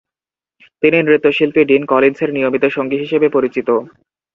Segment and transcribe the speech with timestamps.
[0.83, 3.67] তিনি নৃত্যশিল্পী ডিন কলিন্সের নিয়মিত সঙ্গী হিসেবে পরিচিত।